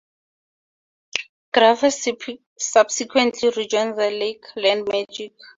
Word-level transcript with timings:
Gravett 1.55 2.09
subsequently 2.57 3.49
rejoined 3.51 3.99
the 3.99 4.09
Lakeland 4.09 4.87
Magic. 4.87 5.35